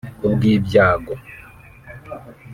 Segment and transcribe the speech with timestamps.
[0.19, 1.13] Ku bw’ibyago